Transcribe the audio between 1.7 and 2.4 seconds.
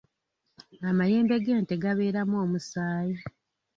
gabeeramu